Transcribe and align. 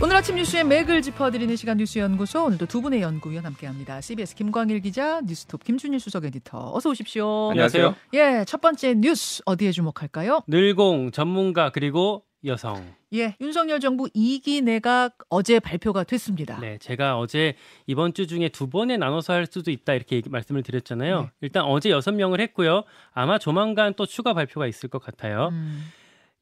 오늘 0.00 0.14
아침 0.14 0.36
뉴스의 0.36 0.62
맥을 0.64 1.02
짚어드리는 1.02 1.56
시간 1.56 1.76
뉴스연구소 1.76 2.44
오늘도 2.44 2.66
두 2.66 2.80
분의 2.80 3.02
연구위원 3.02 3.44
함께합니다. 3.44 4.00
CBS 4.00 4.36
김광일 4.36 4.80
기자, 4.80 5.20
뉴스톱 5.22 5.64
김준일 5.64 5.98
수석 5.98 6.24
에디터 6.24 6.72
어서 6.72 6.90
오십시오. 6.90 7.50
안녕하세요. 7.50 7.96
예, 8.14 8.44
첫 8.46 8.60
번째 8.60 8.94
뉴스 8.94 9.42
어디에 9.44 9.72
주목할까요? 9.72 10.42
늘공 10.46 11.10
전문가 11.10 11.70
그리고 11.70 12.22
여성. 12.44 12.94
예, 13.12 13.34
윤석열 13.40 13.80
정부 13.80 14.08
2기 14.14 14.62
내각 14.62 15.16
어제 15.30 15.58
발표가 15.58 16.04
됐습니다. 16.04 16.60
네, 16.60 16.78
제가 16.78 17.18
어제 17.18 17.56
이번 17.88 18.14
주 18.14 18.28
중에 18.28 18.50
두 18.50 18.68
번에 18.70 18.96
나눠서 18.96 19.32
할 19.32 19.46
수도 19.50 19.72
있다 19.72 19.94
이렇게 19.94 20.14
얘기, 20.14 20.28
말씀을 20.30 20.62
드렸잖아요. 20.62 21.22
네. 21.22 21.28
일단 21.40 21.64
어제 21.64 21.90
여섯 21.90 22.12
명을 22.12 22.40
했고요. 22.40 22.84
아마 23.12 23.38
조만간 23.38 23.94
또 23.94 24.06
추가 24.06 24.32
발표가 24.32 24.68
있을 24.68 24.88
것 24.88 25.02
같아요. 25.02 25.48
음, 25.50 25.82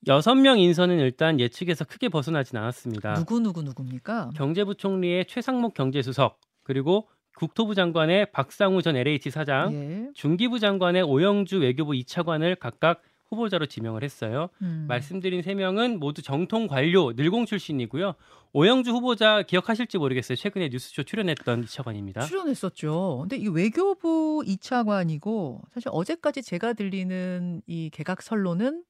여섯 0.09 0.36
명 0.36 0.59
인선은 0.59 1.00
일단 1.00 1.41
예측에서 1.41 1.84
크게 1.84 2.09
벗어나진 2.09 2.57
않았습니다. 2.59 3.14
누구 3.14 3.41
누구 3.41 3.62
누굽니까? 3.62 4.30
경제부총리의 4.36 5.26
최상목 5.26 5.75
경제수석 5.75 6.39
그리고 6.63 7.08
국토부 7.36 7.75
장관의 7.75 8.30
박상우 8.32 8.82
전 8.82 8.96
LH 8.96 9.30
사장, 9.30 9.75
예. 9.75 10.11
중기부 10.14 10.58
장관의 10.58 11.03
오영주 11.03 11.58
외교부 11.58 11.93
2차관을 11.93 12.58
각각 12.58 13.03
후보자로 13.29 13.66
지명을 13.66 14.04
했어요. 14.04 14.49
음. 14.63 14.86
말씀드린 14.89 15.43
세 15.43 15.54
명은 15.54 15.99
모두 15.99 16.22
정통 16.22 16.68
관료 16.68 17.13
늘공 17.13 17.44
출신이고요. 17.44 18.14
오영주 18.52 18.93
후보자 18.93 19.43
기억하실지 19.43 19.99
모르겠어요. 19.99 20.36
최근에 20.36 20.68
뉴스쇼 20.68 21.02
출연했던 21.02 21.64
이차관입니다. 21.64 22.22
출연했었죠. 22.22 23.18
근데 23.22 23.36
이 23.36 23.49
외교부 23.49 24.43
2차관이고 24.46 25.61
사실 25.75 25.88
어제까지 25.93 26.43
제가 26.43 26.72
들리는 26.75 27.61
이 27.66 27.91
개각설로는 27.93 28.85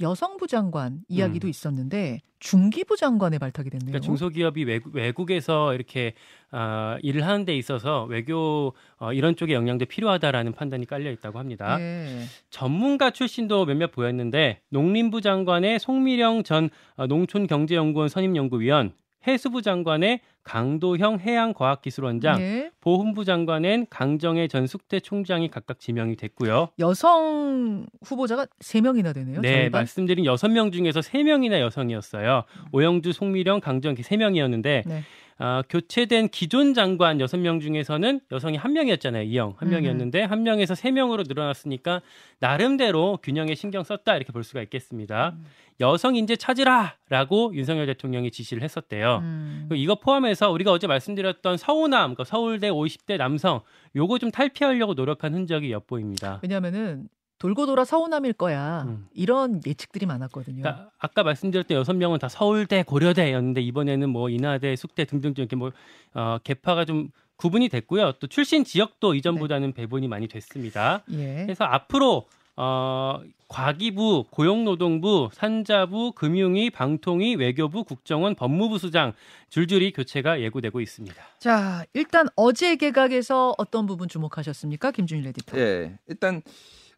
여성부 0.00 0.46
장관 0.46 1.00
이야기도 1.08 1.46
음. 1.46 1.50
있었는데 1.50 2.20
중기부 2.38 2.96
장관에 2.96 3.38
발탁이 3.38 3.68
됐네요. 3.68 3.86
그러니까 3.86 4.00
중소기업이 4.00 4.64
외국, 4.64 4.94
외국에서 4.94 5.74
이렇게 5.74 6.14
어, 6.50 6.96
일을 7.02 7.26
하는 7.26 7.44
데 7.44 7.56
있어서 7.56 8.04
외교 8.04 8.72
어, 8.98 9.12
이런 9.12 9.36
쪽의 9.36 9.54
영향도 9.54 9.84
필요하다라는 9.84 10.52
판단이 10.52 10.86
깔려 10.86 11.10
있다고 11.10 11.38
합니다. 11.38 11.78
예. 11.80 12.24
전문가 12.48 13.10
출신도 13.10 13.66
몇몇 13.66 13.92
보였는데 13.92 14.62
농림부 14.70 15.20
장관의 15.20 15.78
송미령 15.78 16.42
전 16.44 16.70
어, 16.96 17.06
농촌경제연구원 17.06 18.08
선임연구위원, 18.08 18.94
해수부 19.26 19.60
장관의 19.60 20.20
강도형 20.42 21.20
해양과학기술원장, 21.20 22.40
예. 22.40 22.70
보훈부 22.80 23.24
장관엔 23.24 23.86
강정혜 23.90 24.48
전 24.48 24.66
숙대 24.66 25.00
총장이 25.00 25.48
각각 25.50 25.78
지명이 25.78 26.16
됐고요. 26.16 26.68
여성 26.78 27.86
후보자가 28.02 28.46
세 28.60 28.80
명이나 28.80 29.12
되네요. 29.12 29.40
네, 29.40 29.62
절반? 29.62 29.80
말씀드린 29.80 30.24
여섯 30.24 30.48
명 30.48 30.70
중에서 30.70 31.02
세 31.02 31.22
명이나 31.22 31.60
여성이었어요. 31.60 32.44
오영주, 32.72 33.12
송미령, 33.12 33.60
강정 33.60 33.94
세 33.96 34.16
명이었는데 34.16 34.84
네. 34.86 35.02
아, 35.42 35.62
교체된 35.70 36.28
기존 36.28 36.74
장관 36.74 37.18
여섯 37.18 37.38
명 37.38 37.60
중에서는 37.60 38.20
여성이 38.30 38.58
한 38.58 38.74
명이었잖아요. 38.74 39.22
이영 39.22 39.54
한 39.56 39.68
음. 39.68 39.70
명이었는데 39.70 40.22
한 40.22 40.42
명에서 40.42 40.74
세 40.74 40.90
명으로 40.90 41.22
늘어났으니까 41.26 42.02
나름대로 42.40 43.18
균형에 43.22 43.54
신경 43.54 43.82
썼다 43.82 44.16
이렇게 44.16 44.32
볼 44.32 44.44
수가 44.44 44.60
있겠습니다. 44.60 45.30
음. 45.34 45.46
여성 45.80 46.14
인재 46.14 46.36
찾으라라고 46.36 47.52
윤석열 47.54 47.86
대통령이 47.86 48.30
지시를 48.30 48.62
했었대요. 48.62 49.20
음. 49.22 49.68
이거 49.72 49.94
포함해서 50.30 50.50
우리가 50.50 50.72
어제 50.72 50.86
말씀드렸던 50.86 51.56
서우남, 51.56 52.14
그러니까 52.14 52.24
서울대 52.24 52.70
50대 52.70 53.16
남성, 53.16 53.60
요거 53.96 54.18
좀 54.18 54.30
탈피하려고 54.30 54.94
노력한 54.94 55.34
흔적이 55.34 55.72
엿보입니다. 55.72 56.40
왜냐하면은 56.42 57.08
돌고 57.38 57.66
돌아 57.66 57.84
서우남일 57.84 58.34
거야. 58.34 58.84
음. 58.86 59.06
이런 59.14 59.60
예측들이 59.66 60.06
많았거든요. 60.06 60.62
그러니까 60.62 60.90
아까 60.98 61.22
말씀드렸던 61.22 61.76
여섯 61.76 61.94
명은 61.94 62.18
다 62.18 62.28
서울대, 62.28 62.82
고려대였는데 62.82 63.62
이번에는 63.62 64.08
뭐 64.10 64.28
인하대, 64.28 64.76
숙대 64.76 65.04
등등등 65.04 65.42
이렇게 65.42 65.56
뭐 65.56 65.72
어, 66.14 66.38
개파가 66.44 66.84
좀 66.84 67.08
구분이 67.36 67.70
됐고요. 67.70 68.12
또 68.20 68.26
출신 68.26 68.64
지역도 68.64 69.14
이전보다는 69.14 69.72
배분이 69.72 70.08
많이 70.08 70.28
됐습니다. 70.28 71.02
예. 71.12 71.44
그래서 71.44 71.64
앞으로 71.64 72.26
어, 72.56 73.20
과기부, 73.48 74.26
고용노동부, 74.30 75.30
산자부, 75.32 76.12
금융위, 76.12 76.70
방통위, 76.70 77.34
외교부, 77.34 77.84
국정원, 77.84 78.34
법무부 78.34 78.78
수장 78.78 79.12
줄줄이 79.48 79.92
교체가 79.92 80.40
예고되고 80.40 80.80
있습니다. 80.80 81.16
자, 81.38 81.84
일단 81.92 82.28
어제 82.36 82.76
개각에서 82.76 83.54
어떤 83.58 83.86
부분 83.86 84.08
주목하셨습니까? 84.08 84.92
김준일 84.92 85.26
에디터. 85.28 85.58
예, 85.58 85.98
일단 86.06 86.42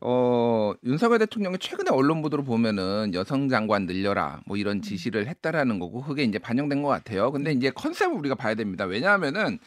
어 0.01 0.73
윤석열 0.85 1.21
대통령이 1.21 1.59
최근에 1.59 1.91
언론 1.91 2.23
보도를 2.23 2.45
보면은 2.45 3.13
여성 3.15 3.49
장관 3.49 3.87
늘려라 3.87 4.41
뭐 4.47 4.57
이런 4.57 4.83
지시를 4.83 5.29
했다라는 5.29 5.79
거고 5.79 6.03
그게 6.03 6.25
이제 6.25 6.39
반영된 6.39 6.83
것 6.83 6.89
같아요. 6.89 7.31
근데 7.31 7.53
이제 7.53 7.71
컨셉을 7.71 8.17
우리가 8.17 8.35
봐야 8.35 8.55
됩니다. 8.55 8.85
왜냐하면은 8.85 9.59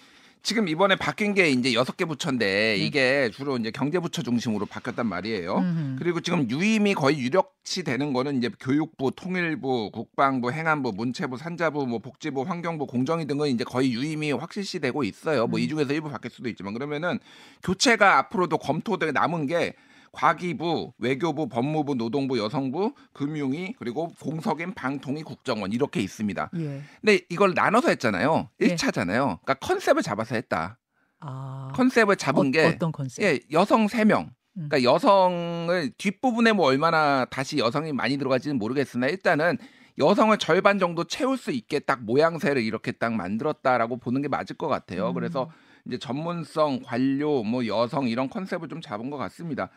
지금 0.45 0.67
이번에 0.67 0.95
바뀐 0.95 1.33
게 1.33 1.49
이제 1.49 1.73
여섯 1.73 1.97
개 1.97 2.05
부처인데 2.05 2.77
이게 2.77 3.31
주로 3.33 3.57
이제 3.57 3.71
경제 3.71 3.97
부처 3.97 4.21
중심으로 4.21 4.67
바뀌었단 4.67 5.07
말이에요. 5.07 5.57
음흠. 5.57 5.95
그리고 5.97 6.21
지금 6.21 6.47
유임이 6.47 6.93
거의 6.93 7.17
유력시 7.17 7.81
되는 7.81 8.13
거는 8.13 8.37
이제 8.37 8.51
교육부, 8.59 9.09
통일부, 9.15 9.89
국방부, 9.91 10.51
행안부, 10.51 10.91
문체부, 10.95 11.37
산자부, 11.37 11.87
뭐 11.87 11.97
복지부, 11.97 12.43
환경부, 12.43 12.85
공정위 12.85 13.25
등은 13.25 13.49
이제 13.49 13.63
거의 13.63 13.91
유임이 13.91 14.33
확실시 14.33 14.79
되고 14.79 15.03
있어요. 15.03 15.47
뭐 15.47 15.59
이 15.59 15.67
중에서 15.67 15.91
일부 15.91 16.11
바뀔 16.11 16.29
수도 16.29 16.47
있지만 16.47 16.75
그러면은 16.75 17.17
교체가 17.63 18.19
앞으로도 18.19 18.59
검토돼 18.59 19.13
남은 19.13 19.47
게 19.47 19.73
과기부, 20.15 20.93
외교부, 20.97 21.47
법무부, 21.47 21.95
노동부, 21.95 22.39
여성부, 22.39 22.93
금융위 23.13 23.75
그리고 23.77 24.11
공석인 24.21 24.73
방통위 24.73 25.23
국정원 25.23 25.73
이렇게 25.73 25.99
있습니다. 25.99 26.49
예. 26.55 26.81
근데 27.01 27.19
이걸 27.29 27.53
나눠서 27.53 27.89
했잖아요. 27.89 28.49
예. 28.61 28.67
1차잖아요. 28.67 29.41
그러니까 29.41 29.53
컨셉을 29.55 30.01
잡아서 30.01 30.35
했다. 30.35 30.79
아. 31.19 31.71
컨셉을 31.75 32.15
잡은 32.15 32.47
어, 32.47 32.51
게 32.51 32.65
어떤 32.65 32.91
컨셉? 32.91 33.23
예, 33.23 33.39
여성 33.51 33.87
3명. 33.87 34.29
음. 34.57 34.69
그러니까 34.69 34.83
여성을 34.83 35.91
뒷부분에 35.97 36.53
뭐 36.53 36.67
얼마나 36.67 37.25
다시 37.25 37.57
여성이 37.57 37.91
많이 37.91 38.17
들어갈지는 38.17 38.57
모르겠으나 38.57 39.07
일단은 39.07 39.57
여성을 39.97 40.37
절반 40.37 40.79
정도 40.79 41.03
채울 41.03 41.37
수 41.37 41.51
있게 41.51 41.79
딱 41.79 42.03
모양새를 42.03 42.61
이렇게 42.61 42.91
딱 42.91 43.13
만들었다라고 43.13 43.97
보는 43.97 44.21
게 44.21 44.27
맞을 44.27 44.55
것 44.55 44.67
같아요. 44.67 45.09
음. 45.09 45.13
그래서 45.13 45.49
이제 45.85 45.97
전문성, 45.97 46.81
관료, 46.83 47.43
뭐 47.43 47.65
여성 47.67 48.07
이런 48.07 48.29
컨셉을 48.29 48.67
좀 48.69 48.81
잡은 48.81 49.09
것 49.09 49.17
같습니다. 49.17 49.69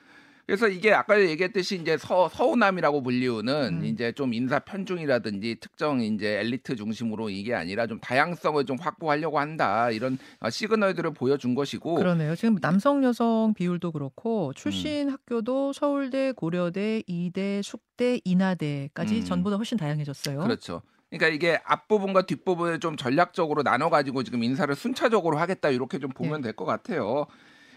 그래서 0.49 0.67
이게 0.67 0.95
아까 0.95 1.21
얘기했듯이 1.21 1.77
이제 1.77 1.99
서, 1.99 2.27
서우남이라고 2.31 3.03
불리우는 3.03 3.81
음. 3.83 3.85
이제 3.85 4.13
좀 4.13 4.33
인사 4.33 4.59
편중이라든지 4.59 5.59
특정 5.61 6.01
이제 6.01 6.39
엘리트 6.41 6.75
중심으로 6.75 7.29
이게 7.29 7.55
아니라 7.55 7.87
좀 7.87 8.01
다양성을 8.01 8.65
좀 8.65 8.79
확보하려고 8.81 9.39
한다 9.39 9.91
이런 9.91 10.17
어, 10.41 10.49
시그널들을 10.49 11.13
보여준 11.13 11.55
것이고 11.55 11.97
그러네요. 11.97 12.35
지금 12.35 12.59
남성 12.61 13.05
여성 13.05 13.53
비율도 13.55 13.93
그렇고 13.93 14.55
출신 14.55 15.11
학교도 15.11 15.75
서울대, 15.75 16.33
고려대, 16.33 17.03
이대, 17.07 17.61
숙대, 17.63 18.19
인하대까지 18.25 19.17
음. 19.17 19.25
전보다 19.27 19.57
훨씬 19.57 19.77
다양해졌어요. 19.77 20.41
그렇죠. 20.41 20.81
그러니까 21.11 21.29
이게 21.29 21.61
앞부분과 21.63 22.23
뒷부분을 22.23 22.81
좀 22.81 22.97
전략적으로 22.97 23.63
나눠 23.63 23.91
가지고 23.91 24.23
지금 24.23 24.43
인사를 24.43 24.75
순차적으로 24.75 25.37
하겠다 25.37 25.69
이렇게 25.69 25.99
좀 25.99 26.09
보면 26.09 26.41
될것 26.41 26.67
같아요. 26.67 27.27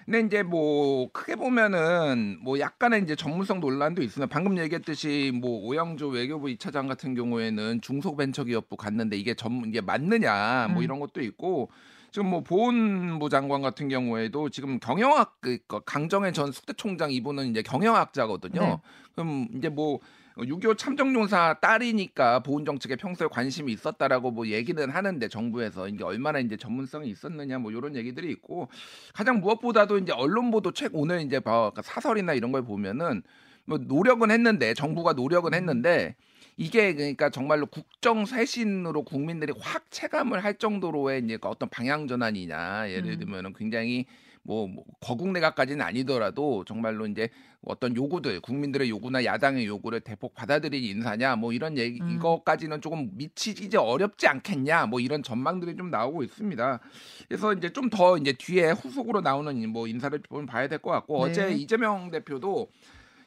근데 0.05 0.19
이제 0.21 0.43
뭐 0.43 1.09
크게 1.11 1.35
보면은 1.35 2.39
뭐 2.41 2.59
약간의 2.59 3.03
이제 3.03 3.15
전문성 3.15 3.59
논란도 3.59 4.01
있으나 4.01 4.25
방금 4.25 4.57
얘기했듯이 4.57 5.31
뭐 5.33 5.65
오영주 5.65 6.07
외교부 6.09 6.47
2차장 6.47 6.87
같은 6.87 7.13
경우에는 7.13 7.81
중소벤처기업부 7.81 8.77
갔는데 8.77 9.17
이게 9.17 9.33
전 9.33 9.63
이게 9.65 9.81
맞느냐 9.81 10.67
뭐 10.71 10.81
음. 10.81 10.83
이런 10.83 10.99
것도 10.99 11.21
있고 11.21 11.69
지금 12.11 12.29
뭐 12.29 12.41
보훈부 12.41 13.29
장관 13.29 13.61
같은 13.61 13.87
경우에도 13.87 14.49
지금 14.49 14.79
경영학 14.79 15.39
그 15.39 15.59
강정혜 15.85 16.31
전 16.33 16.51
숙대총장 16.51 17.11
이분은 17.11 17.47
이제 17.47 17.61
경영학자거든요. 17.61 18.59
네. 18.59 18.77
그럼 19.13 19.47
이제 19.55 19.69
뭐 19.69 19.99
6.25 20.37 20.77
참정용사 20.77 21.57
딸이니까 21.61 22.39
보훈 22.39 22.65
정책에 22.65 22.95
평소에 22.95 23.27
관심이 23.29 23.71
있었다라고 23.73 24.31
뭐 24.31 24.47
얘기는 24.47 24.89
하는데 24.89 25.27
정부에서 25.27 25.87
이게 25.87 26.03
얼마나 26.03 26.39
이제 26.39 26.57
전문성이 26.57 27.09
있었느냐 27.09 27.59
뭐 27.59 27.71
이런 27.71 27.95
얘기들이 27.95 28.31
있고 28.31 28.69
가장 29.13 29.41
무엇보다도 29.41 29.97
이제 29.97 30.13
언론 30.13 30.51
보도 30.51 30.71
책 30.71 30.91
오늘 30.93 31.21
이제 31.21 31.39
봐- 31.39 31.71
사설이나 31.81 32.33
이런 32.33 32.51
걸 32.51 32.63
보면은 32.63 33.23
뭐 33.65 33.77
노력은 33.77 34.31
했는데 34.31 34.73
정부가 34.73 35.13
노력은 35.13 35.53
했는데 35.53 36.15
이게 36.57 36.93
그러니까 36.93 37.29
정말로 37.29 37.65
국정 37.65 38.25
쇄신으로 38.25 39.03
국민들이 39.03 39.53
확 39.59 39.89
체감을 39.89 40.43
할 40.43 40.55
정도로의 40.55 41.23
이제 41.23 41.37
그 41.37 41.47
어떤 41.47 41.69
방향 41.69 42.07
전환이냐 42.07 42.89
예를 42.89 43.13
음. 43.13 43.19
들면은 43.19 43.53
굉장히 43.53 44.05
뭐, 44.43 44.67
뭐 44.67 44.83
거국 44.99 45.31
내각까지는 45.31 45.85
아니더라도 45.85 46.65
정말로 46.65 47.05
이제 47.05 47.29
어떤 47.63 47.95
요구들 47.95 48.39
국민들의 48.41 48.89
요구나 48.89 49.23
야당의 49.23 49.67
요구를 49.67 49.99
대폭 50.01 50.33
받아들인 50.33 50.83
인사냐 50.83 51.35
뭐 51.35 51.53
이런 51.53 51.77
얘기 51.77 52.01
음. 52.01 52.09
이거까지는 52.09 52.81
조금 52.81 53.11
미치기 53.13 53.65
이제 53.65 53.77
어렵지 53.77 54.27
않겠냐 54.27 54.87
뭐 54.87 54.99
이런 54.99 55.21
전망들이 55.21 55.75
좀 55.75 55.91
나오고 55.91 56.23
있습니다. 56.23 56.79
그래서 57.27 57.53
이제 57.53 57.69
좀 57.71 57.89
더 57.91 58.17
이제 58.17 58.33
뒤에 58.33 58.71
후속으로 58.71 59.21
나오는 59.21 59.69
뭐 59.69 59.85
인사를 59.87 60.19
좀 60.29 60.45
봐야 60.45 60.67
될 60.67 60.79
것 60.79 60.89
같고 60.91 61.25
네. 61.25 61.31
어제 61.31 61.51
이재명 61.53 62.09
대표도 62.09 62.69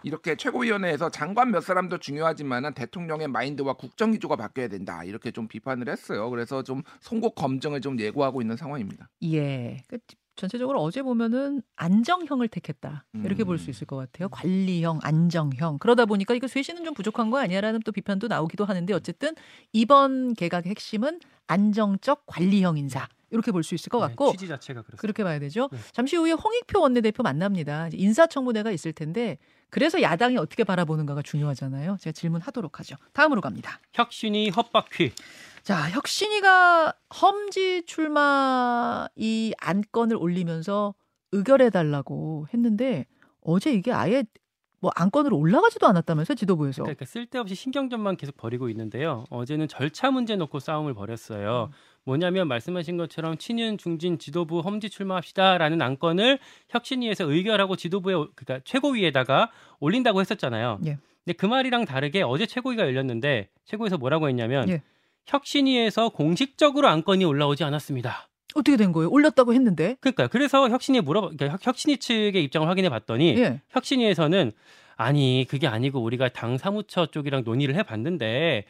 이렇게 0.02 0.36
최고위원회에서 0.36 1.10
장관 1.10 1.50
몇 1.50 1.60
사람도 1.62 1.98
중요하지만은 1.98 2.74
대통령의 2.74 3.28
마인드와 3.28 3.74
국정 3.74 4.10
기조가 4.12 4.36
바뀌어야 4.36 4.68
된다 4.68 5.04
이렇게 5.04 5.30
좀 5.30 5.48
비판을 5.48 5.88
했어요. 5.88 6.28
그래서 6.30 6.62
좀 6.62 6.82
송곳 7.00 7.34
검증을 7.36 7.80
좀 7.80 7.98
예고하고 8.00 8.42
있는 8.42 8.56
상황입니다. 8.56 9.08
예. 9.32 9.78
그 10.34 10.40
전체적으로 10.40 10.80
어제 10.82 11.02
보면은 11.02 11.62
안정형을 11.76 12.48
택했다 12.48 13.04
이렇게 13.24 13.44
볼수 13.44 13.68
음. 13.68 13.70
있을 13.70 13.86
것 13.86 13.96
같아요. 13.96 14.28
관리형, 14.28 14.98
안정형. 15.02 15.78
그러다 15.78 16.04
보니까 16.06 16.34
이거 16.34 16.46
쇄신은 16.48 16.84
좀 16.84 16.94
부족한 16.94 17.30
거 17.30 17.38
아니야라는 17.38 17.80
또 17.84 17.92
비판도 17.92 18.28
나오기도 18.28 18.64
하는데 18.64 18.92
어쨌든 18.94 19.34
이번 19.72 20.34
개각의 20.34 20.70
핵심은 20.70 21.20
안정적 21.46 22.24
관리형 22.26 22.78
인사 22.78 23.08
이렇게 23.30 23.50
볼 23.52 23.62
수 23.64 23.74
있을 23.74 23.90
것 23.90 23.98
네, 24.00 24.06
같고 24.08 24.32
취지 24.32 24.46
자체가 24.48 24.82
그렇습니다. 24.82 25.00
그렇게 25.00 25.24
봐야 25.24 25.38
되죠. 25.38 25.68
네. 25.72 25.78
잠시 25.92 26.16
후에 26.16 26.32
홍익표 26.32 26.80
원내대표 26.80 27.22
만납니다. 27.22 27.88
인사청문회가 27.92 28.70
있을 28.70 28.92
텐데 28.92 29.38
그래서 29.70 30.00
야당이 30.02 30.36
어떻게 30.36 30.62
바라보는가가 30.62 31.22
중요하잖아요. 31.22 31.96
제가 32.00 32.12
질문하도록 32.12 32.78
하죠. 32.80 32.96
다음으로 33.12 33.40
갑니다. 33.40 33.80
혁신이 33.92 34.50
헛바퀴. 34.50 35.12
자, 35.64 35.88
혁신이가 35.88 36.92
험지 37.22 37.84
출마 37.86 39.08
이 39.16 39.54
안건을 39.58 40.14
올리면서 40.14 40.94
의결해 41.32 41.70
달라고 41.70 42.46
했는데 42.52 43.06
어제 43.40 43.72
이게 43.72 43.90
아예 43.90 44.24
뭐 44.80 44.90
안건으로 44.94 45.38
올라가지도 45.38 45.86
않았다면서 45.86 46.34
지도부에서. 46.34 46.82
그러니까 46.82 47.06
쓸데없이 47.06 47.54
신경전만 47.54 48.18
계속 48.18 48.36
벌이고 48.36 48.68
있는데요. 48.68 49.24
어제는 49.30 49.66
절차 49.66 50.10
문제 50.10 50.36
놓고 50.36 50.58
싸움을 50.58 50.92
벌였어요. 50.92 51.70
뭐냐면 52.04 52.46
말씀하신 52.46 52.98
것처럼 52.98 53.38
친윤 53.38 53.78
중진 53.78 54.18
지도부 54.18 54.60
험지 54.60 54.90
출마합시다라는 54.90 55.80
안건을 55.80 56.40
혁신위에서 56.68 57.24
의결하고 57.24 57.76
지도부에 57.76 58.12
그러니까 58.34 58.60
최고위에다가 58.66 59.50
올린다고 59.80 60.20
했었잖아요. 60.20 60.80
예. 60.84 60.98
근데 61.24 61.32
그 61.38 61.46
말이랑 61.46 61.86
다르게 61.86 62.20
어제 62.20 62.44
최고위가 62.44 62.82
열렸는데 62.82 63.48
최고에서 63.64 63.96
뭐라고 63.96 64.28
했냐면 64.28 64.68
예. 64.68 64.82
혁신위에서 65.26 66.10
공식적으로 66.10 66.88
안건이 66.88 67.24
올라오지 67.24 67.64
않았습니다. 67.64 68.28
어떻게 68.54 68.76
된 68.76 68.92
거예요? 68.92 69.10
올렸다고 69.10 69.52
했는데. 69.52 69.96
그러니까 70.00 70.28
그래서 70.28 70.68
혁신이 70.68 71.00
물어 71.00 71.22
그러니까 71.22 71.48
혁- 71.48 71.66
혁신위 71.66 71.96
측의 71.98 72.44
입장을 72.44 72.68
확인해 72.68 72.88
봤더니 72.88 73.36
예. 73.38 73.60
혁신위에서는 73.70 74.52
아니 74.96 75.44
그게 75.48 75.66
아니고 75.66 76.00
우리가 76.00 76.28
당 76.28 76.56
사무처 76.56 77.06
쪽이랑 77.06 77.42
논의를 77.44 77.74
해봤는데 77.76 78.64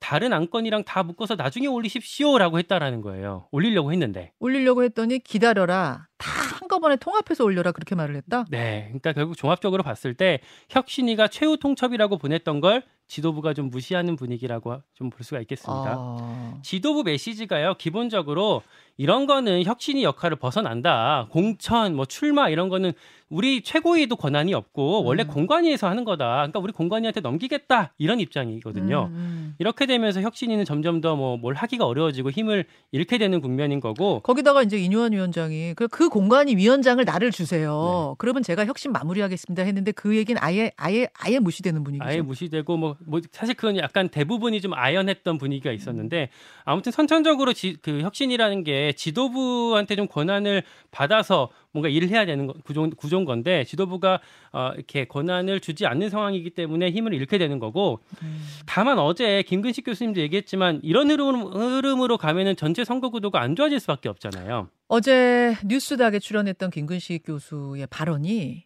다른 0.00 0.32
안건이랑 0.32 0.84
다 0.84 1.02
묶어서 1.02 1.34
나중에 1.36 1.66
올리십시오라고 1.66 2.58
했다라는 2.58 3.00
거예요. 3.00 3.46
올리려고 3.50 3.92
했는데. 3.92 4.32
올리려고 4.38 4.82
했더니 4.84 5.18
기다려라. 5.20 6.06
다 6.18 6.30
한꺼번에 6.60 6.96
통합해서 6.96 7.44
올려라 7.44 7.72
그렇게 7.72 7.94
말을 7.94 8.14
했다. 8.16 8.44
네, 8.50 8.84
그러니까 8.88 9.12
결국 9.12 9.36
종합적으로 9.36 9.82
봤을 9.82 10.14
때 10.14 10.40
혁신위가 10.70 11.28
최후 11.28 11.56
통첩이라고 11.58 12.18
보냈던 12.18 12.60
걸 12.60 12.82
지도부가 13.08 13.54
좀 13.54 13.70
무시하는 13.70 14.14
분위기라고 14.16 14.82
좀 14.94 15.08
볼 15.10 15.24
수가 15.24 15.40
있겠습니다. 15.40 15.94
아. 15.96 16.54
지도부 16.62 17.02
메시지가요. 17.02 17.74
기본적으로 17.78 18.62
이런 18.98 19.26
거는 19.26 19.64
혁신이 19.64 20.02
역할을 20.04 20.36
벗어난다. 20.36 21.28
공천, 21.30 21.94
뭐 21.94 22.04
출마 22.04 22.48
이런 22.48 22.68
거는 22.68 22.92
우리 23.30 23.62
최고위에도 23.62 24.16
권한이 24.16 24.54
없고 24.54 25.04
원래 25.04 25.22
음. 25.22 25.28
공관위에서 25.28 25.88
하는 25.88 26.04
거다. 26.04 26.24
그러니까 26.36 26.58
우리 26.60 26.72
공관위한테 26.72 27.20
넘기겠다 27.20 27.92
이런 27.98 28.20
입장이거든요. 28.20 29.08
음, 29.10 29.14
음. 29.14 29.54
이렇게 29.58 29.86
되면서 29.86 30.20
혁신위는 30.20 30.64
점점 30.64 31.00
더 31.00 31.14
뭐 31.14 31.36
뭘 31.38 31.54
하기가 31.54 31.86
어려워지고 31.86 32.30
힘을 32.30 32.64
잃게 32.90 33.18
되는 33.18 33.40
국면인 33.40 33.80
거고 33.80 34.20
거기다가 34.20 34.62
이제 34.62 34.78
이뇨한 34.78 35.12
위원장이 35.12 35.74
그, 35.74 35.88
그 35.88 36.08
공간이 36.08 36.56
위원장을 36.56 37.02
나를 37.04 37.30
네. 37.30 37.36
주세요. 37.36 38.14
그러면 38.18 38.42
제가 38.42 38.66
혁신 38.66 38.92
마무리하겠습니다 38.92 39.62
했는데 39.62 39.92
그 39.92 40.16
얘기는 40.16 40.40
아예 40.42 40.72
아예 40.76 41.08
아예 41.14 41.38
무시되는 41.38 41.84
분위기죠. 41.84 42.08
아예 42.08 42.20
무시되고 42.20 42.76
뭐, 42.76 42.96
뭐 43.06 43.20
사실 43.32 43.54
그건 43.54 43.76
약간 43.78 44.08
대부분이 44.08 44.60
좀 44.60 44.74
아연했던 44.74 45.38
분위기가 45.38 45.72
있었는데 45.72 46.30
아무튼 46.64 46.92
선천적으로 46.92 47.52
지, 47.52 47.76
그 47.80 48.00
혁신이라는 48.00 48.64
게 48.64 48.92
지도부한테 48.92 49.96
좀 49.96 50.06
권한을 50.08 50.62
받아서 50.90 51.50
뭔가 51.72 51.88
일을 51.88 52.08
해야 52.08 52.26
되는 52.26 52.46
거- 52.46 52.54
구조, 52.64 52.88
구조인 52.90 53.24
건데 53.24 53.64
지도부가 53.64 54.20
어, 54.52 54.70
이렇게 54.74 55.04
권한을 55.06 55.60
주지 55.60 55.86
않는 55.86 56.10
상황이기 56.10 56.50
때문에 56.50 56.90
힘을 56.90 57.14
잃게 57.14 57.38
되는 57.38 57.58
거고 57.58 58.00
음. 58.22 58.40
다만 58.66 58.98
어제 58.98 59.42
김근식 59.42 59.84
교수님도 59.84 60.20
얘기했지만 60.20 60.80
이런 60.82 61.10
흐름, 61.10 61.42
흐름으로 61.52 62.18
가면은 62.18 62.56
전체 62.56 62.84
선거 62.84 63.10
구도가 63.10 63.40
안 63.40 63.54
좋아질 63.56 63.80
수밖에 63.80 64.08
없잖아요. 64.08 64.68
어제 64.88 65.54
뉴스닥에 65.66 66.18
출연했던 66.18 66.70
김근식 66.70 67.22
교수의 67.26 67.86
발언이 67.88 68.64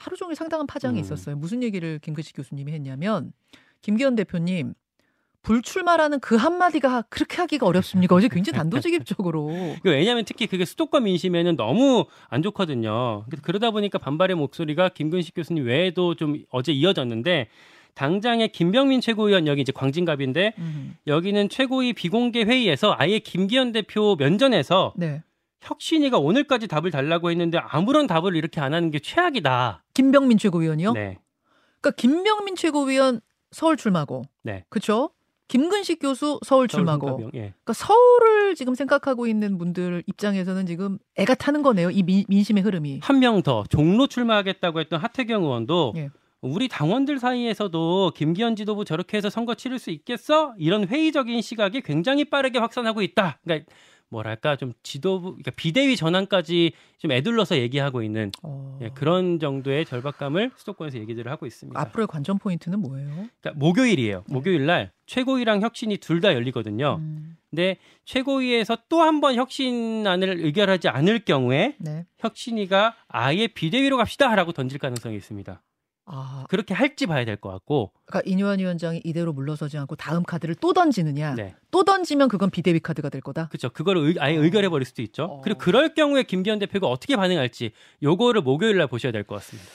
하루 0.00 0.16
종일 0.16 0.34
상당한 0.34 0.66
파장이 0.66 0.98
음. 0.98 1.00
있었어요. 1.00 1.36
무슨 1.36 1.62
얘기를 1.62 1.98
김근식 1.98 2.34
교수님이 2.34 2.72
했냐면 2.72 3.32
김기현 3.82 4.16
대표님 4.16 4.74
불출마라는 5.42 6.20
그 6.20 6.36
한마디가 6.36 7.02
그렇게 7.08 7.36
하기가 7.36 7.66
어렵습니까? 7.66 8.14
어제 8.14 8.28
굉장히 8.28 8.58
단도직입적으로 8.58 9.50
이거 9.80 9.90
왜냐하면 9.90 10.24
특히 10.24 10.46
그게 10.46 10.64
수도권 10.64 11.04
민심에는 11.04 11.56
너무 11.56 12.06
안 12.28 12.42
좋거든요. 12.42 13.24
그러다 13.42 13.70
보니까 13.70 13.98
반발의 13.98 14.36
목소리가 14.36 14.90
김근식 14.90 15.34
교수님 15.34 15.66
외에도 15.66 16.14
좀 16.14 16.42
어제 16.50 16.72
이어졌는데 16.72 17.48
당장의 17.94 18.52
김병민 18.52 19.00
최고위원 19.00 19.46
여기 19.46 19.62
이제 19.62 19.72
광진갑인데 19.72 20.54
음. 20.58 20.96
여기는 21.06 21.48
최고위 21.48 21.92
비공개 21.92 22.44
회의에서 22.44 22.94
아예 22.98 23.18
김기현 23.18 23.72
대표 23.72 24.16
면전에서 24.16 24.94
네. 24.96 25.22
혁신이가 25.62 26.18
오늘까지 26.18 26.68
답을 26.68 26.90
달라고 26.90 27.30
했는데 27.30 27.58
아무런 27.58 28.06
답을 28.06 28.34
이렇게 28.36 28.60
안 28.60 28.74
하는 28.74 28.90
게 28.90 28.98
최악이다. 28.98 29.84
김병민 29.94 30.38
최고위원이요? 30.38 30.92
네. 30.92 31.18
그러니까 31.80 31.96
김병민 32.00 32.56
최고위원 32.56 33.20
서울 33.50 33.76
출마고, 33.76 34.22
네. 34.42 34.64
그렇죠? 34.68 35.10
김근식 35.48 35.98
교수 36.00 36.38
서울 36.44 36.68
출마고. 36.68 37.06
서울신가병, 37.08 37.30
예. 37.34 37.40
그러니까 37.64 37.72
서울을 37.72 38.54
지금 38.54 38.74
생각하고 38.76 39.26
있는 39.26 39.58
분들 39.58 40.04
입장에서는 40.06 40.64
지금 40.66 40.98
애가 41.16 41.34
타는 41.34 41.62
거네요. 41.62 41.90
이 41.90 42.02
민, 42.04 42.24
민심의 42.28 42.62
흐름이. 42.62 43.00
한 43.02 43.18
명 43.18 43.42
더 43.42 43.64
종로 43.68 44.06
출마하겠다고 44.06 44.78
했던 44.80 45.00
하태경 45.00 45.42
의원도 45.42 45.94
예. 45.96 46.10
우리 46.40 46.68
당원들 46.68 47.18
사이에서도 47.18 48.12
김기현 48.14 48.54
지도부 48.56 48.84
저렇게 48.84 49.16
해서 49.16 49.28
선거 49.28 49.54
치를 49.56 49.78
수 49.80 49.90
있겠어? 49.90 50.54
이런 50.56 50.86
회의적인 50.86 51.42
시각이 51.42 51.80
굉장히 51.82 52.24
빠르게 52.24 52.58
확산하고 52.60 53.02
있다. 53.02 53.40
그러니까 53.42 53.70
뭐랄까 54.10 54.56
좀 54.56 54.72
지도부 54.82 55.30
그러니까 55.30 55.52
비대위 55.52 55.96
전환까지 55.96 56.72
좀 56.98 57.12
애둘러서 57.12 57.56
얘기하고 57.58 58.02
있는 58.02 58.30
어. 58.42 58.78
예, 58.82 58.90
그런 58.90 59.38
정도의 59.38 59.84
절박감을 59.86 60.50
수도권에서 60.56 60.98
얘기들을 60.98 61.30
하고 61.30 61.46
있습니다. 61.46 61.80
앞으로의 61.80 62.06
관전 62.08 62.38
포인트는 62.38 62.80
뭐예요? 62.80 63.08
그러니까 63.40 63.52
목요일이에요. 63.54 64.24
목요일 64.28 64.66
날 64.66 64.90
최고위랑 65.06 65.62
혁신이 65.62 65.96
둘 65.98 66.20
다 66.20 66.34
열리거든요. 66.34 66.96
음, 67.00 67.36
근데 67.50 67.76
최고위에서 68.04 68.76
또 68.88 69.00
한 69.00 69.20
번 69.20 69.34
혁신안을 69.36 70.40
의결하지 70.44 70.88
않을 70.88 71.20
경우에 71.24 71.76
네. 71.78 72.04
혁신이가 72.18 72.94
아예 73.08 73.46
비대위로 73.46 73.96
갑시다라고 73.96 74.52
던질 74.52 74.78
가능성이 74.78 75.16
있습니다. 75.16 75.62
아, 76.06 76.44
그렇게 76.48 76.74
할지 76.74 77.06
봐야 77.06 77.24
될 77.24 77.36
것 77.36 77.50
같고. 77.50 77.92
그러니까 78.06 78.28
이뇨한 78.28 78.58
위원장이 78.58 79.00
이대로 79.04 79.32
물러서지 79.32 79.78
않고 79.78 79.94
다음 79.96 80.22
카드를 80.24 80.54
또 80.56 80.72
던지느냐? 80.72 81.34
네. 81.36 81.54
또 81.70 81.84
던지면 81.84 82.28
그건 82.28 82.50
비대위 82.50 82.80
카드가 82.80 83.08
될 83.10 83.20
거다. 83.20 83.48
그렇죠. 83.48 83.70
그거를 83.70 84.02
의- 84.02 84.16
아예 84.18 84.34
의결해 84.34 84.68
버릴 84.68 84.84
수도 84.86 85.02
있죠. 85.02 85.24
어. 85.24 85.40
그리고 85.42 85.58
그럴 85.58 85.94
경우에 85.94 86.24
김기현 86.24 86.58
대표가 86.58 86.88
어떻게 86.88 87.16
반응할지 87.16 87.72
요거를 88.02 88.42
목요일 88.42 88.76
날 88.78 88.86
보셔야 88.88 89.12
될 89.12 89.24
것 89.24 89.36
같습니다. 89.36 89.68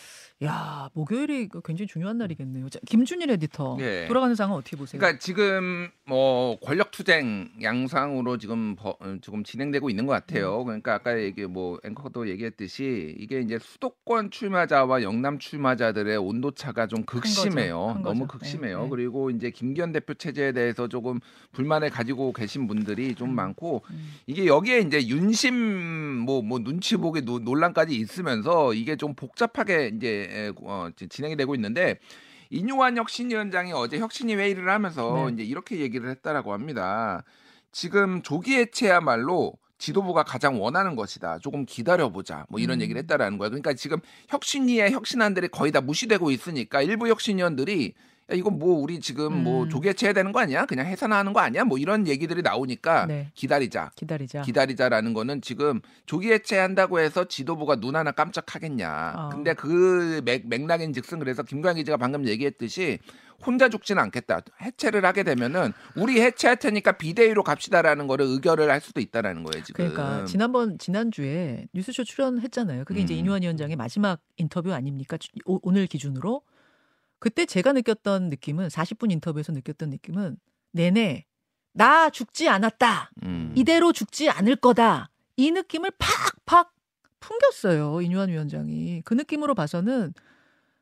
야, 0.43 0.89
목요일이 0.93 1.47
그 1.47 1.61
굉장히 1.61 1.87
중요한 1.87 2.17
날이겠네요. 2.17 2.67
자, 2.69 2.77
김준일 2.85 3.29
에디터 3.31 3.77
예. 3.79 4.05
돌아가는 4.09 4.35
상황 4.35 4.57
어떻게 4.57 4.75
보세요? 4.75 4.99
그러니까 4.99 5.17
지금 5.17 5.87
뭐 6.05 6.59
권력 6.59 6.91
투쟁 6.91 7.47
양상으로 7.61 8.37
지금 8.37 8.75
버- 8.75 8.97
어, 8.99 9.15
지금 9.21 9.45
진행되고 9.45 9.89
있는 9.89 10.05
것 10.05 10.11
같아요. 10.11 10.65
그러니까 10.65 10.93
아까 10.95 11.17
얘기 11.21 11.45
뭐 11.45 11.79
앵커도 11.85 12.27
얘기했듯이 12.27 13.15
이게 13.17 13.39
이제 13.39 13.57
수도권 13.57 14.29
출마자와 14.29 15.03
영남 15.03 15.39
출마자들의 15.39 16.17
온도 16.17 16.51
차가 16.51 16.85
좀 16.87 17.05
극심해요. 17.05 17.93
큰 17.95 18.01
너무. 18.03 18.27
극심해요. 18.27 18.77
네, 18.79 18.83
네. 18.83 18.89
그리고 18.89 19.29
이제 19.29 19.51
김기현 19.51 19.93
대표 19.93 20.15
체제에 20.15 20.51
대해서 20.51 20.89
조금 20.89 21.21
불만을 21.53 21.89
가지고 21.91 22.33
계신 22.33 22.67
분들이 22.67 23.15
좀 23.15 23.29
음. 23.29 23.35
많고 23.35 23.83
음. 23.89 24.13
이게 24.27 24.47
여기에 24.47 24.79
이제 24.81 25.07
윤심 25.07 25.53
뭐뭐 26.25 26.59
눈치 26.59 26.97
보기 26.97 27.21
노- 27.21 27.39
논란까지 27.39 27.95
있으면서 27.95 28.73
이게 28.73 28.97
좀 28.97 29.13
복잡하게 29.13 29.91
이제 29.95 30.24
에, 30.29 30.51
어, 30.63 30.89
지- 30.95 31.07
진행이 31.07 31.35
되고 31.35 31.55
있는데 31.55 31.99
이뇨한 32.49 32.97
혁신위원장이 32.97 33.71
어제 33.73 33.97
혁신위 33.99 34.35
회의를 34.35 34.69
하면서 34.69 35.25
네. 35.27 35.33
이제 35.33 35.43
이렇게 35.43 35.79
얘기를 35.79 36.09
했다라고 36.09 36.53
합니다. 36.53 37.23
지금 37.71 38.21
조기 38.21 38.55
해체야말로 38.55 39.53
지도부가 39.77 40.23
가장 40.23 40.61
원하는 40.61 40.95
것이다. 40.95 41.39
조금 41.39 41.65
기다려보자. 41.65 42.45
뭐 42.49 42.59
이런 42.59 42.77
음. 42.79 42.81
얘기를 42.83 42.99
했다라는 43.01 43.37
거야. 43.37 43.49
그러니까 43.49 43.73
지금 43.73 43.99
혁신위의 44.29 44.91
혁신안들이 44.93 45.49
거의 45.49 45.71
다 45.71 45.81
무시되고 45.81 46.31
있으니까 46.31 46.81
일부 46.81 47.09
혁신위원들이 47.09 47.93
야, 48.31 48.35
이거 48.35 48.49
뭐 48.49 48.79
우리 48.79 48.99
지금 48.99 49.43
뭐 49.43 49.63
음. 49.63 49.69
조기 49.69 49.87
해체해야 49.89 50.13
되는 50.13 50.31
거 50.31 50.39
아니야? 50.39 50.65
그냥 50.65 50.87
해산하는 50.87 51.31
거 51.33 51.41
아니야? 51.41 51.63
뭐 51.63 51.77
이런 51.77 52.07
얘기들이 52.07 52.41
나오니까 52.41 53.05
네. 53.05 53.29
기다리자. 53.35 53.91
기다리자. 53.95 54.41
기다리자라는 54.41 55.13
거는 55.13 55.41
지금 55.41 55.79
조기 56.07 56.31
해체한다고 56.31 56.99
해서 56.99 57.25
지도부가 57.27 57.75
눈 57.75 57.95
하나 57.95 58.11
깜짝하겠냐. 58.11 58.87
아. 58.89 59.29
근데 59.31 59.53
그 59.53 60.21
맥, 60.25 60.47
맥락인 60.47 60.91
즉슨 60.93 61.19
그래서 61.19 61.43
김광희 61.43 61.81
기자가 61.81 61.97
방금 61.97 62.27
얘기했듯이 62.27 62.97
혼자 63.45 63.69
죽지는 63.69 64.01
않겠다. 64.03 64.41
해체를 64.61 65.05
하게 65.05 65.21
되면은 65.21 65.73
우리 65.95 66.19
해체할 66.21 66.55
테니까 66.57 66.93
비대위로 66.93 67.43
갑시다라는 67.43 68.07
거를 68.07 68.25
의결을 68.25 68.71
할 68.71 68.81
수도 68.81 69.01
있다라는 69.01 69.43
거예요, 69.43 69.63
지금. 69.63 69.87
그러니까 69.91 70.25
지난번 70.25 70.79
지난주에 70.79 71.67
뉴스쇼 71.73 72.05
출연했잖아요. 72.05 72.85
그게 72.85 73.01
이제 73.01 73.13
음. 73.13 73.19
이뇨한 73.19 73.43
위원장의 73.43 73.75
마지막 73.75 74.19
인터뷰 74.37 74.73
아닙니까? 74.73 75.17
주- 75.17 75.29
오- 75.45 75.59
오늘 75.61 75.85
기준으로. 75.85 76.41
그때 77.25 77.47
제가 77.47 77.73
느꼈던 77.73 78.29
느낌은 78.29 78.67
40분 78.67 79.11
인터뷰에서 79.11 79.51
느꼈던 79.51 79.89
느낌은 79.89 80.37
내내 80.73 81.25
나 81.73 82.11
죽지 82.11 82.47
않았다. 82.47 83.09
음. 83.23 83.51
이대로 83.55 83.93
죽지 83.93 84.29
않을 84.29 84.57
거다. 84.57 85.09
이 85.35 85.49
느낌을 85.49 85.91
팍팍 86.45 86.71
풍겼어요. 87.19 88.01
이뇨한 88.01 88.29
위원장이. 88.29 89.01
그 89.05 89.15
느낌으로 89.15 89.55
봐서는 89.55 90.13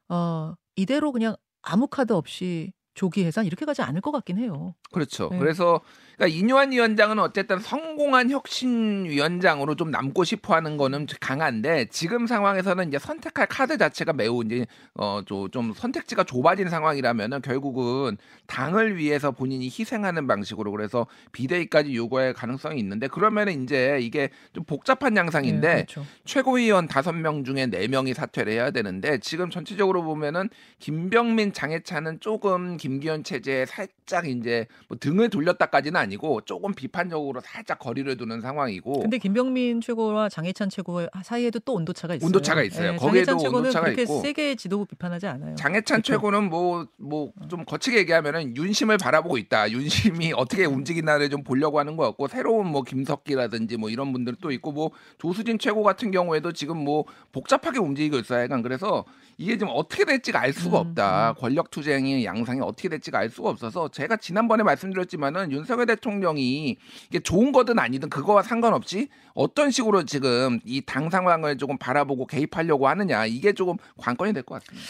어, 0.09 0.55
이대로 0.75 1.13
그냥 1.13 1.37
아무 1.61 1.87
카드 1.87 2.11
없이 2.11 2.73
조기 2.93 3.23
해산 3.23 3.45
이렇게 3.45 3.65
가지 3.65 3.81
않을 3.81 4.01
것 4.01 4.11
같긴 4.11 4.37
해요. 4.37 4.75
그렇죠. 4.91 5.29
네. 5.31 5.39
그래서 5.39 5.79
그러니까 6.15 6.37
이뇨한 6.37 6.71
위원장은 6.71 7.19
어쨌든 7.19 7.59
성공한 7.59 8.29
혁신 8.29 9.05
위원장으로 9.05 9.75
좀 9.75 9.91
남고 9.91 10.23
싶어하는 10.23 10.77
거는 10.77 11.07
강한데 11.19 11.85
지금 11.89 12.27
상황에서는 12.27 12.87
이제 12.87 12.99
선택할 12.99 13.47
카드 13.47 13.77
자체가 13.77 14.13
매우 14.13 14.43
이제 14.43 14.65
어좀 14.93 15.73
선택지가 15.73 16.23
좁아진 16.23 16.69
상황이라면은 16.69 17.41
결국은 17.41 18.17
당을 18.47 18.97
위해서 18.97 19.31
본인이 19.31 19.65
희생하는 19.65 20.27
방식으로 20.27 20.71
그래서 20.71 21.07
비대위까지 21.31 21.95
요구할 21.95 22.33
가능성이 22.33 22.79
있는데 22.79 23.07
그러면은 23.07 23.63
이제 23.63 23.97
이게 24.01 24.29
좀 24.53 24.63
복잡한 24.63 25.17
양상인데 25.17 25.67
네, 25.67 25.85
그렇죠. 25.85 26.05
최고위원 26.25 26.87
다섯 26.87 27.13
명 27.13 27.43
중에 27.43 27.67
네 27.67 27.87
명이 27.87 28.13
사퇴를 28.13 28.53
해야 28.53 28.71
되는데 28.71 29.17
지금 29.19 29.49
전체적으로 29.49 30.03
보면은 30.03 30.49
김병민 30.79 31.53
장해찬은 31.53 32.19
조금 32.19 32.77
김기현 32.77 33.23
체제에 33.23 33.65
살짝 33.65 34.27
이제 34.27 34.67
뭐 34.87 34.97
등을 34.99 35.29
돌렸다까지는 35.29 36.02
아니고 36.03 36.41
조금 36.41 36.73
비판적으로 36.73 37.41
살짝 37.41 37.79
거리를 37.79 38.15
두는 38.17 38.41
상황이고 38.41 38.99
근데 39.01 39.17
김병민 39.17 39.81
최고와 39.81 40.29
장해찬 40.29 40.69
최고 40.69 41.01
사이에도 41.23 41.59
또 41.59 41.73
온도차가 41.73 42.15
있어요. 42.15 42.27
온도차가 42.27 42.63
있어요. 42.63 42.93
예, 42.93 42.95
거기에도 42.97 43.37
온도차가 43.37 43.85
그렇게 43.85 44.03
있고. 44.03 44.21
세게 44.21 44.55
지도부 44.55 44.85
비판하지 44.85 45.27
않아요. 45.27 45.55
장해찬 45.55 45.97
그쵸? 46.01 46.13
최고는 46.13 46.49
뭐 46.49 46.85
뭐 46.97 47.31
좀 47.49 47.65
거치게 47.65 47.97
얘기하면은 47.99 48.55
윤심을 48.55 48.97
바라보고 48.97 49.37
있다. 49.37 49.71
윤심이 49.71 50.33
어떻게 50.37 50.65
움직이나를 50.65 51.29
좀 51.29 51.43
보려고 51.43 51.79
하는 51.79 51.95
것 51.97 52.03
같고 52.05 52.27
새로운 52.27 52.67
뭐 52.67 52.81
김석기라든지 52.83 53.77
뭐 53.77 53.89
이런 53.89 54.11
분들 54.13 54.35
또 54.41 54.51
있고 54.51 54.71
뭐 54.71 54.91
조수진 55.17 55.59
최고 55.59 55.83
같은 55.83 56.11
경우에도 56.11 56.51
지금 56.51 56.77
뭐 56.77 57.05
복잡하게 57.31 57.79
움직이고 57.79 58.17
있어요. 58.17 58.43
약간 58.43 58.61
그래서 58.61 59.05
이게 59.37 59.53
지금 59.57 59.69
어떻게 59.73 60.05
될지가 60.05 60.39
알 60.41 60.53
수가 60.53 60.81
음, 60.81 60.87
없다. 60.89 61.33
권력 61.39 61.71
투쟁의 61.71 62.23
양상이 62.25 62.61
어떻게 62.61 62.89
될지가 62.89 63.19
알 63.19 63.29
수가 63.29 63.49
없어서 63.49 63.89
제가 63.89 64.17
지난번에 64.17 64.63
말씀드렸지만은 64.63 65.51
윤석열 65.51 65.85
대통령이 65.95 66.77
이게 67.09 67.19
좋은 67.19 67.51
거든 67.51 67.79
아니든 67.79 68.09
그거와 68.09 68.43
상관없이 68.43 69.09
어떤 69.33 69.71
식으로 69.71 70.03
지금 70.05 70.59
이 70.65 70.81
당 70.85 71.09
상황을 71.09 71.57
조금 71.57 71.77
바라보고 71.77 72.27
개입하려고 72.27 72.87
하느냐 72.87 73.25
이게 73.25 73.53
조금 73.53 73.77
관건이 73.97 74.33
될 74.33 74.43
것 74.43 74.61
같습니다. 74.63 74.87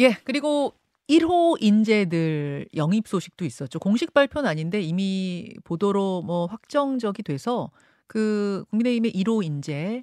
예, 0.00 0.16
그리고 0.24 0.74
1호 1.08 1.56
인재들 1.60 2.68
영입 2.76 3.08
소식도 3.08 3.44
있었죠. 3.44 3.78
공식 3.78 4.12
발표는 4.12 4.48
아닌데 4.48 4.80
이미 4.82 5.54
보도로 5.64 6.22
뭐 6.22 6.46
확정적이 6.46 7.22
돼서 7.22 7.70
그 8.06 8.64
국민의힘의 8.70 9.12
1호 9.12 9.42
인재 9.44 10.02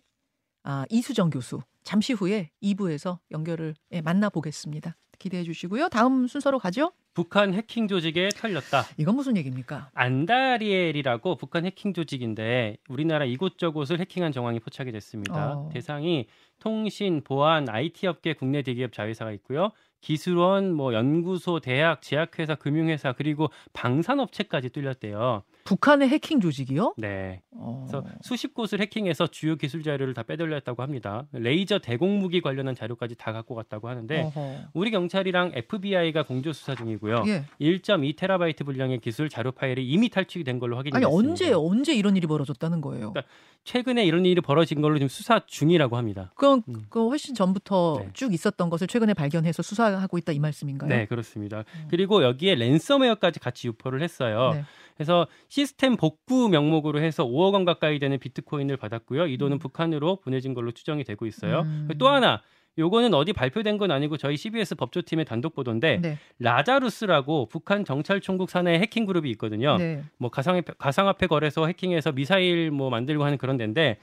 아, 0.64 0.86
이수정 0.90 1.30
교수 1.30 1.60
잠시 1.84 2.14
후에 2.14 2.50
2부에서 2.64 3.20
연결을 3.32 3.76
예, 3.92 4.02
만나 4.02 4.30
보겠습니다. 4.30 4.96
기대해 5.20 5.44
주시고요. 5.44 5.90
다음 5.90 6.28
순서로 6.28 6.60
가죠. 6.60 6.92
북한 7.14 7.54
해킹 7.54 7.88
조직에 7.88 8.30
털렸다. 8.36 8.84
이건 8.98 9.16
무슨 9.16 9.38
얘기입니까? 9.38 9.90
안다리엘이라고 9.94 11.38
북한 11.38 11.66
해킹 11.66 11.94
조직인데 11.94 12.78
우리나라 12.90 13.24
이곳저곳을 13.26 14.00
해킹한 14.02 14.34
정황이 14.34 14.60
포착이 14.60 14.92
됐습니다. 14.92 15.54
어. 15.54 15.70
대상이 15.72 16.28
통신, 16.60 17.22
보안, 17.24 17.70
IT 17.70 18.08
업계 18.08 18.34
국내 18.34 18.62
대기업 18.62 18.92
자회사가 18.92 19.32
있고요. 19.34 19.72
기술원, 20.02 20.74
뭐 20.74 20.94
연구소, 20.94 21.60
대학, 21.62 22.02
제약회사, 22.02 22.56
금융회사 22.56 23.14
그리고 23.14 23.50
방산업체까지 23.74 24.70
뚫렸대요. 24.70 25.44
북한의 25.66 26.10
해킹 26.10 26.40
조직이요? 26.40 26.94
네. 26.98 27.42
어. 27.52 27.88
그래서 27.90 28.06
수십 28.22 28.54
곳을 28.54 28.80
해킹해서 28.82 29.28
주요 29.28 29.56
기술 29.56 29.82
자료를 29.82 30.14
다 30.14 30.22
빼돌렸다고 30.22 30.84
합니다. 30.84 31.26
레이저 31.34 31.80
대공무기 31.80 32.42
관련한 32.42 32.76
자료까지 32.76 33.16
다 33.16 33.34
갖고 33.34 33.56
갔다고 33.56 33.90
하는데 33.90 34.22
어허. 34.22 34.58
우리 34.74 34.92
경찰이랑 34.92 35.54
FBI가 35.56 36.24
공조 36.24 36.54
수사 36.54 36.76
중이고요. 36.76 37.24
예. 37.28 37.46
1.2테라바이트 37.60 38.64
분량의 38.64 39.00
기술 39.00 39.28
자료 39.28 39.52
파일이 39.52 39.88
이미 39.88 40.10
탈취가 40.10 40.44
된 40.46 40.60
걸로 40.60 40.78
확인이 40.78 40.96
아니. 40.96 41.06
언제 41.06 41.52
언제 41.52 41.96
이런 41.96 42.16
일이 42.16 42.28
벌어졌다는 42.28 42.82
거예요? 42.82 43.12
그러니까 43.12 43.24
최근에 43.64 44.06
이런 44.06 44.24
일이 44.26 44.40
벌어진 44.42 44.82
걸로 44.82 44.96
지금 45.00 45.08
수사 45.08 45.42
중이라고 45.48 45.98
합니다. 45.98 46.32
그럼 46.36 46.62
음. 46.68 46.86
그 46.90 47.08
훨씬 47.08 47.34
전부터 47.34 48.02
네. 48.02 48.10
쭉 48.14 48.36
있었던 48.36 48.70
것을 48.70 48.86
최근에 48.86 49.16
발견해서 49.16 49.64
수사하고 49.64 50.20
있다 50.20 50.32
이 50.32 50.38
말씀인가요? 50.38 50.88
네, 50.88 51.08
그렇습니다. 51.08 51.64
그리고 51.90 52.24
여기에 52.24 52.54
랜섬웨어까지 52.54 53.40
같이 53.40 53.68
유포를 53.68 54.04
했어요. 54.04 54.52
네. 54.54 54.64
그래서 54.96 55.28
시스템 55.50 55.98
복구 55.98 56.50
명목으로 56.50 57.02
해서 57.02 57.26
5억 57.26 57.54
원 57.54 57.66
가까이 57.66 58.00
되는 58.00 58.18
비트코인을 58.18 58.78
받았고요. 58.78 59.28
이 59.28 59.38
돈은 59.38 59.58
음. 59.58 59.60
북한으로 59.60 60.18
보내진 60.18 60.54
걸로 60.54 60.72
추정이 60.72 61.04
되고 61.04 61.26
있어요. 61.26 61.62
음. 61.62 61.90
또 62.00 62.08
하나 62.08 62.42
요거는 62.78 63.14
어디 63.14 63.32
발표된 63.32 63.78
건 63.78 63.92
아니고 63.92 64.18
저희 64.18 64.36
CBS 64.36 64.76
법조팀의 64.76 65.26
단독 65.26 65.56
보도인데 65.56 66.00
네. 66.02 66.18
라자루스라고 66.40 67.48
북한 67.48 67.86
정찰총국 67.86 68.50
산하의 68.50 68.80
해킹 68.80 69.06
그룹이 69.06 69.30
있거든요. 69.32 69.78
네. 69.78 70.04
뭐 70.18 70.30
가상화폐, 70.30 70.74
가상화폐 70.78 71.28
거래소 71.28 71.68
해킹해서 71.68 72.12
미사일 72.12 72.72
뭐 72.72 72.90
만들고 72.90 73.24
하는 73.24 73.38
그런 73.38 73.58
데인데 73.58 73.98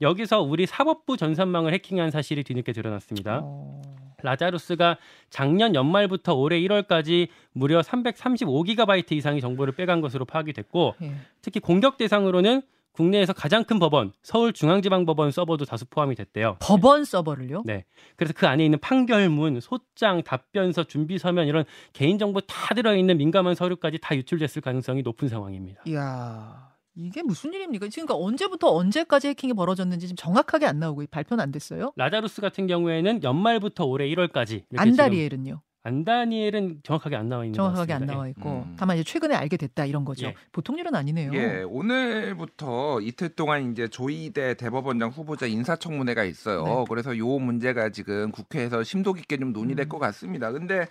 여기서 0.00 0.42
우리 0.42 0.66
사법부 0.66 1.16
전산망을 1.16 1.72
해킹한 1.74 2.10
사실이 2.10 2.44
뒤늦게 2.44 2.72
드러났습니다. 2.72 3.40
어. 3.42 3.82
라자루스가 4.22 4.98
작년 5.30 5.74
연말부터 5.74 6.34
올해 6.34 6.60
1월까지 6.60 7.28
무려 7.52 7.80
335기가바이트 7.80 9.12
이상의 9.12 9.40
정보를 9.40 9.74
빼간 9.74 10.00
것으로 10.00 10.24
파악이 10.24 10.52
됐고 10.52 10.94
예. 11.02 11.14
특히 11.40 11.60
공격 11.60 11.96
대상으로는 11.96 12.62
국내에서 12.92 13.32
가장 13.32 13.64
큰 13.64 13.78
법원 13.78 14.12
서울중앙지방법원 14.22 15.30
서버도 15.30 15.64
다수 15.64 15.86
포함이 15.86 16.14
됐대요. 16.14 16.56
법원 16.60 17.04
서버를요? 17.04 17.62
네. 17.64 17.84
그래서 18.16 18.34
그 18.36 18.46
안에 18.46 18.64
있는 18.64 18.78
판결문, 18.78 19.60
소장, 19.60 20.22
답변서, 20.22 20.84
준비 20.84 21.18
서면 21.18 21.46
이런 21.46 21.64
개인 21.92 22.18
정보 22.18 22.40
다 22.42 22.74
들어 22.74 22.94
있는 22.94 23.16
민감한 23.16 23.54
서류까지 23.54 23.98
다 24.00 24.14
유출됐을 24.14 24.60
가능성이 24.62 25.02
높은 25.02 25.28
상황입니다. 25.28 25.82
이야. 25.86 26.71
이게 26.94 27.22
무슨 27.22 27.52
일입니까? 27.52 27.88
지금 27.88 28.06
그러니까 28.06 28.24
언제부터 28.26 28.68
언제까지 28.74 29.28
해킹이 29.28 29.54
벌어졌는지 29.54 30.08
지금 30.08 30.16
정확하게 30.16 30.66
안 30.66 30.78
나오고 30.78 31.04
발표는 31.10 31.42
안 31.42 31.50
됐어요. 31.50 31.92
라자루스 31.96 32.40
같은 32.40 32.66
경우에는 32.66 33.22
연말부터 33.22 33.84
올해 33.84 34.06
1월까지 34.08 34.50
이렇게 34.50 34.66
지금 34.70 34.78
안다리엘은요. 34.78 35.60
안다니엘은 35.84 36.80
정확하게 36.84 37.16
안 37.16 37.28
나와 37.28 37.44
있는 37.44 37.56
것 37.56 37.64
정확하게 37.64 37.92
안 37.92 38.00
같습니다. 38.00 38.12
나와 38.14 38.26
예. 38.26 38.30
있고 38.30 38.50
음. 38.50 38.76
다만 38.78 38.96
이제 38.96 39.04
최근에 39.04 39.34
알게 39.34 39.56
됐다 39.56 39.84
이런 39.84 40.04
거죠. 40.04 40.26
예. 40.26 40.34
보통 40.52 40.78
일은 40.78 40.94
아니네요. 40.94 41.32
예, 41.34 41.64
오늘부터 41.66 43.00
이틀 43.00 43.30
동안 43.30 43.72
이제 43.72 43.88
조희대 43.88 44.54
대법원장 44.54 45.10
후보자 45.10 45.46
인사청문회가 45.46 46.22
있어요. 46.22 46.64
네. 46.64 46.84
그래서 46.88 47.16
요 47.18 47.26
문제가 47.26 47.88
지금 47.88 48.30
국회에서 48.30 48.84
심도 48.84 49.12
깊게 49.12 49.38
좀 49.38 49.52
논의될 49.52 49.86
음. 49.86 49.88
것 49.88 49.98
같습니다. 49.98 50.52
근데 50.52 50.86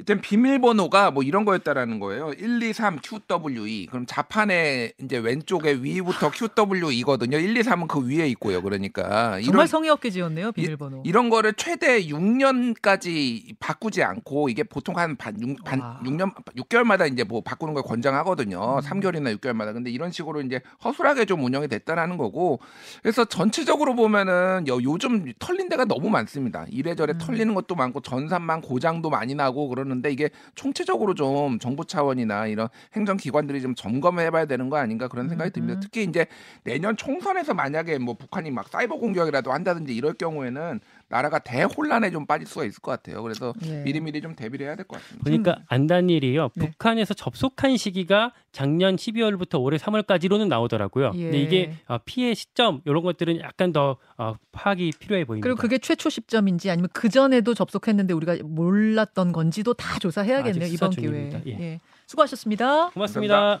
일단 0.00 0.18
비밀번호가 0.22 1.10
뭐 1.10 1.22
이런 1.22 1.44
거였다라는 1.44 2.00
거예요. 2.00 2.30
123 2.38 3.00
QWE. 3.02 3.84
그럼 3.86 4.06
자판의 4.06 4.94
이제 5.02 5.18
왼쪽에 5.18 5.74
위부터 5.74 6.30
QWE거든요. 6.30 7.36
123은 7.36 7.86
그 7.86 8.08
위에 8.08 8.26
있고요. 8.28 8.62
그러니까 8.62 9.02
정말 9.02 9.42
이런 9.42 9.66
성의 9.66 9.90
없게 9.90 10.08
지었네요 10.10 10.52
비밀번호. 10.52 11.02
이 11.04 11.12
런 11.12 11.28
거를 11.28 11.52
최대 11.52 12.00
6년까지 12.06 13.54
바꾸지 13.58 14.02
않고 14.02 14.48
이게 14.48 14.62
보통 14.62 14.96
한 14.96 15.16
반, 15.16 15.38
6, 15.40 15.64
반, 15.64 15.80
와. 15.80 16.00
6년 16.04 16.32
6개월마다 16.56 17.12
이제 17.12 17.24
뭐 17.24 17.42
바꾸는 17.42 17.74
걸 17.74 17.82
권장하거든요. 17.82 18.76
음. 18.76 18.80
3개월이나 18.80 19.36
6개월마다. 19.38 19.74
근데 19.74 19.90
이런 19.90 20.12
식으로 20.12 20.40
이제 20.40 20.60
허술하게 20.84 21.26
좀 21.26 21.44
운영이 21.44 21.68
됐다라는 21.68 22.16
거고. 22.16 22.60
그래서 23.02 23.26
전체적으로 23.26 23.94
보면은 23.94 24.66
요, 24.68 24.78
요즘 24.82 25.30
털린 25.38 25.68
데가 25.68 25.84
너무 25.84 26.08
많습니다. 26.08 26.64
이래저래 26.70 27.12
음. 27.14 27.18
털리는 27.18 27.52
것도 27.54 27.74
많고 27.74 28.00
전산망 28.00 28.62
고장도 28.62 29.10
많이 29.10 29.34
나고 29.34 29.68
그 29.68 29.89
러는데 29.90 30.10
이게 30.10 30.30
총체적으로 30.54 31.14
좀 31.14 31.58
정부 31.58 31.84
차원이나 31.84 32.46
이런 32.46 32.68
행정 32.94 33.16
기관들이 33.16 33.60
좀 33.60 33.74
점검해 33.74 34.30
봐야 34.30 34.46
되는 34.46 34.70
거 34.70 34.76
아닌가 34.76 35.08
그런 35.08 35.28
생각이 35.28 35.50
듭니다. 35.50 35.78
음. 35.78 35.80
특히 35.80 36.04
이제 36.04 36.26
내년 36.64 36.96
총선에서 36.96 37.54
만약에 37.54 37.98
뭐 37.98 38.14
북한이 38.14 38.50
막 38.50 38.68
사이버 38.68 38.96
공격이라도 38.96 39.52
한다든지 39.52 39.94
이럴 39.94 40.14
경우에는 40.14 40.80
나라가 41.10 41.40
대혼란에 41.40 42.10
좀 42.12 42.24
빠질 42.24 42.46
수가 42.46 42.64
있을 42.64 42.80
것 42.80 42.92
같아요. 42.92 43.22
그래서 43.22 43.52
예. 43.64 43.82
미리미리 43.82 44.20
좀 44.22 44.34
대비를 44.36 44.66
해야 44.66 44.76
될 44.76 44.86
것 44.86 45.00
같습니다. 45.02 45.24
보니까 45.24 45.58
안단 45.68 46.08
일이요. 46.08 46.50
네. 46.54 46.66
북한에서 46.70 47.14
접속한 47.14 47.76
시기가 47.76 48.32
작년 48.52 48.94
12월부터 48.96 49.60
올해 49.60 49.76
3월까지로는 49.76 50.46
나오더라고요. 50.48 51.10
예. 51.16 51.22
근데 51.24 51.42
이게 51.42 51.74
어, 51.88 51.98
피해 52.04 52.32
시점 52.34 52.80
이런 52.86 53.02
것들은 53.02 53.40
약간 53.40 53.72
더 53.72 53.96
어, 54.16 54.34
파악이 54.52 54.92
필요해 55.00 55.24
보입니다. 55.24 55.44
그리고 55.46 55.60
그게 55.60 55.78
최초 55.78 56.08
시점인지 56.08 56.70
아니면 56.70 56.88
그 56.92 57.08
전에도 57.08 57.54
접속했는데 57.54 58.14
우리가 58.14 58.36
몰랐던 58.44 59.32
건지도 59.32 59.74
다 59.74 59.98
조사해야겠네요 59.98 60.68
이번 60.72 60.90
기회에. 60.90 61.42
예. 61.46 61.50
예. 61.60 61.80
수고하셨습니다. 62.06 62.90
고맙습니다. 62.90 63.60